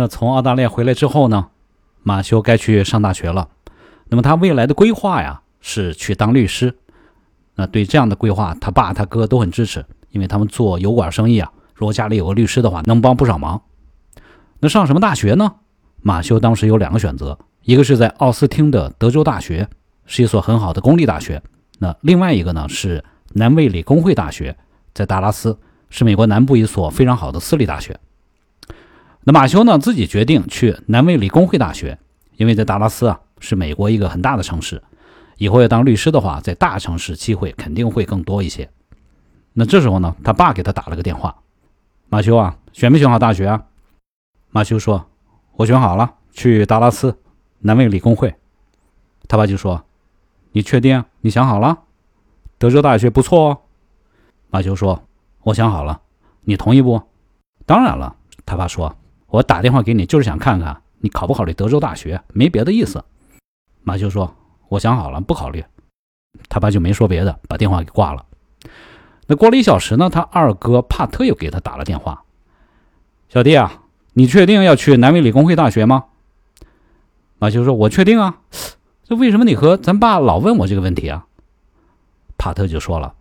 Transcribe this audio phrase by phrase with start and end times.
[0.00, 1.48] 那从澳大利亚回来之后呢，
[2.02, 3.50] 马修该去上大学了。
[4.08, 6.74] 那么他未来的规划呀，是去当律师。
[7.54, 13.60] 那对这样的规划，他爸他哥都很支持，因为他们做油管生意啊，如果家里有个律师的话，能帮不少忙。
[14.60, 15.56] 那上什么大学呢？
[16.00, 19.68] 马修当时有两个选择，一个是在奥斯汀的德州大学，
[20.06, 21.42] 是一所很好的公立大学。
[21.78, 23.04] 那另外一个呢是
[23.34, 24.56] 南卫理工会大学，
[24.94, 25.58] 在达拉斯，
[25.90, 28.00] 是美国南部一所非常好的私立大学。
[29.22, 31.98] 那马修呢自己决定去南卫理工会大学，
[32.36, 34.82] 因为在达拉斯啊是美国一个很大的城市，
[35.36, 38.70] 以后要当律师的话，在大城市机会肯定会更多一些。
[39.52, 41.42] 那这时候呢，他爸给他打了个电话
[42.08, 43.64] ：“马修啊，选没选好大学啊？”
[44.50, 45.06] 马修说
[45.56, 47.18] ：“我选好了，去达拉斯
[47.58, 48.34] 南卫理工会。”
[49.28, 49.84] 他爸就说
[50.52, 51.04] ：“你确定？
[51.20, 51.80] 你想好了？
[52.56, 53.58] 德州大学不错哦。”
[54.48, 55.02] 马修说
[55.44, 56.00] ：“我想好了，
[56.42, 57.02] 你同意不
[57.66, 58.96] ？”“当然了。”他爸说。
[59.30, 63.04] 我打电话给你，就是想看看你考不考虑德州大学，没别的意思。
[63.82, 64.34] 马修说
[64.68, 65.64] ：“我想好了，不考虑。”
[66.48, 68.26] 他爸就没说别的，把电话给挂了。
[69.26, 72.24] 那过了一小时呢，他二哥帕特又给他打了电话
[73.30, 73.82] ：“小弟啊，
[74.14, 76.06] 你确定要去南威理工会大学吗？”
[77.38, 78.40] 马修说：“我确定啊。”
[79.04, 81.26] 这为什么你和咱爸老问我这个问题啊？
[82.36, 83.14] 帕特就说了：“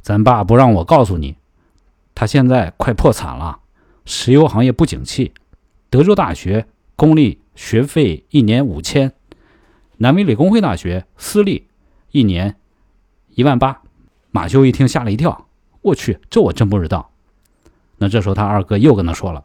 [0.00, 1.36] 咱爸不让我告诉你，
[2.14, 3.60] 他现在快破产了。”
[4.04, 5.32] 石油行业不景气，
[5.88, 9.12] 德州大学公立学费一年五千，
[9.96, 11.68] 南威理工会大学私立
[12.10, 12.56] 一年
[13.34, 13.80] 一万八。
[14.30, 15.46] 马修一听吓了一跳，
[15.80, 17.12] 我去，这我真不知道。
[17.96, 19.44] 那这时候他二哥又跟他说了，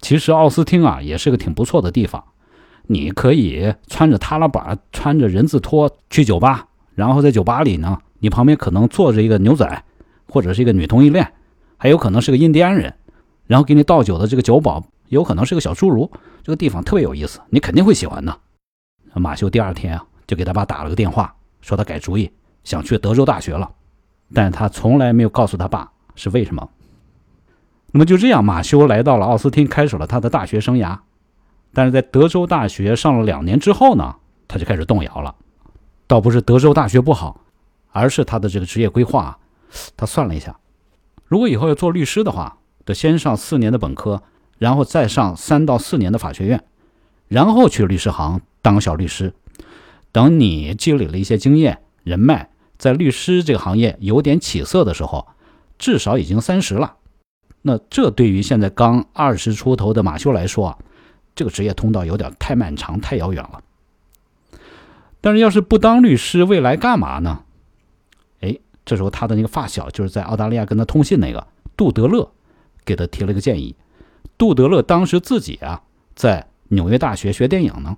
[0.00, 2.22] 其实奥斯汀啊也是个挺不错的地方，
[2.86, 9.84] 你可以穿着踏拉板，穿着人字拖去酒吧，然后在酒吧里呢，你旁边可能坐着一个牛仔，
[10.28, 11.32] 或者是一个女同性恋，
[11.78, 12.92] 还有可能是个印第安人。
[13.50, 16.08] 然后给你倒酒的这个酒保有可能是个小侏儒，
[16.40, 18.38] 这个地方特别有意思，你肯定会喜欢的。
[19.14, 22.30] 马修第二天啊，就给他爸打了个电话，说他改主意，
[22.62, 23.68] 想去德州大学了，
[24.32, 26.70] 但他从来没有告诉他爸是为什么。
[27.90, 30.96] 那么就这样，马修来到了奥斯汀，开始了他的大学生涯。
[31.74, 34.14] 但是在德州大学上了两年之后呢，
[34.46, 35.34] 他就开始动摇了。
[36.06, 37.40] 倒不是德州大学不好，
[37.90, 39.36] 而是他的这个职业规划。
[39.96, 40.56] 他算了一下，
[41.24, 42.56] 如果以后要做律师的话。
[42.94, 44.22] 先上四年的本科，
[44.58, 46.64] 然后再上三到四年的法学院，
[47.28, 49.32] 然后去律师行当小律师。
[50.12, 55.28] 等你积累了一些经验、人脉，在律师这个行业有点起色的时候，
[55.78, 56.96] 至少已经三十了。
[57.62, 60.78] 那这对于现在刚二十出头的马修来说，
[61.34, 63.62] 这个职业通道有点太漫长、太遥远了。
[65.20, 67.44] 但是要是不当律师，未来干嘛呢？
[68.40, 71.46] 哎，这时候他的那个发小，就是在澳大利亚跟他通信那个
[71.76, 72.32] 杜德勒。
[72.84, 73.74] 给他提了个建议，
[74.38, 75.82] 杜德勒当时自己啊
[76.14, 77.96] 在纽约大学学电影呢。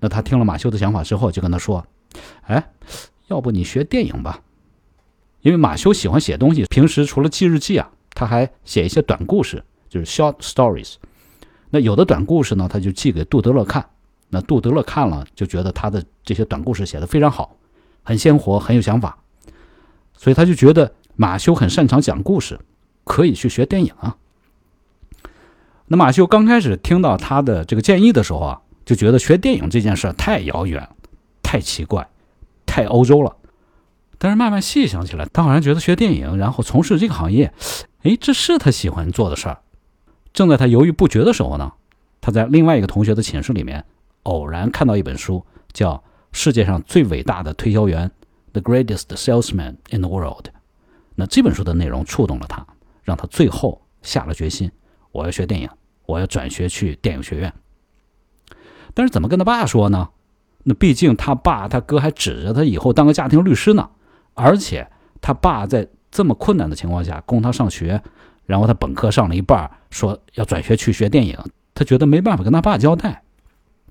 [0.00, 1.86] 那他听了马修的想法之后，就跟他说
[2.46, 2.72] ：“哎，
[3.28, 4.40] 要不你学电影吧？
[5.42, 10.94] 因为马修喜欢写东西，平时除了记日记啊，他还写一些短故事，就是 short stories。
[11.70, 13.88] 那有的短故事呢，他就寄给杜德勒看。
[14.28, 17.56] 那杜德勒看了，就觉得他的这些短故事写得非常好，
[18.02, 19.18] 很鲜活，很有想法。
[20.16, 22.58] 所以他就觉得马修很擅长讲故事，
[23.04, 24.16] 可以去学电影啊。”
[25.88, 30.88] 那马修刚开始听到他的这个建议的时候啊，就觉得学电影这件事太遥远、
[31.42, 32.08] 太奇怪、
[32.64, 33.36] 太欧洲了。
[34.18, 37.52] 但是慢慢细想起来，他好像觉得学电影，然后从事这个行业，
[38.04, 39.58] 哎，这是他喜欢做的事儿。
[40.32, 41.72] 正在他犹豫不决的时候呢，
[42.20, 43.84] 他在另外一个同学的寝室里面
[44.22, 45.94] 偶然看到一本书，叫
[46.30, 48.08] 《世界上最伟大的推销员》
[48.52, 50.46] （The Greatest Salesman in the World）。
[51.16, 52.64] 那这本书的内容触动了他，
[53.12, 54.72] 让他最后下了决心：
[55.12, 55.68] 我要学电影。
[56.04, 57.54] 我要转学去电影学院，
[58.92, 60.08] 但是怎么跟他爸说呢？
[60.64, 63.88] 那毕竟他爸他哥还指着他以后当个家庭律师呢，
[64.34, 64.90] 而且
[65.20, 68.02] 他爸在这么困难的情况下供他上学，
[68.46, 71.38] 然后他本科上了一半，说要转学去学电影，
[71.72, 73.22] 他觉得没办法跟他爸交代。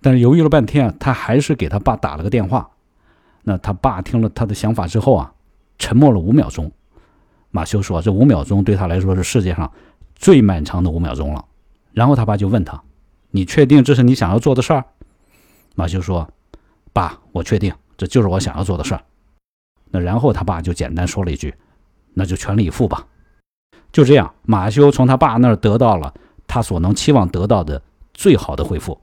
[0.02, 2.70] 但是犹豫了半天，他还是给他爸打了个电话。
[3.44, 5.34] 那他爸听了他的想法之后啊，
[5.80, 6.72] 沉默了五秒钟。
[7.52, 9.72] 马修说：“这五秒钟对他来说是世界上
[10.16, 11.46] 最漫长的五秒钟了。”
[11.94, 12.82] 然后他爸就问他
[13.32, 14.86] ：“你确定这是你想要做的事儿？”
[15.76, 16.28] 马修说
[16.94, 19.04] ：“爸，我确定，这就是我想要做的事儿。”
[19.92, 21.54] 那然后他爸就简单说了一句
[22.16, 23.06] ：“那就全力以赴吧。”
[23.92, 26.14] 就这样，马修从他爸那儿得到了
[26.48, 27.82] 他所能期望得到的
[28.14, 28.98] 最好的回复。